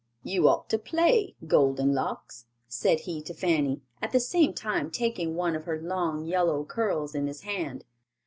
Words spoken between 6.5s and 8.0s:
curls in his hand.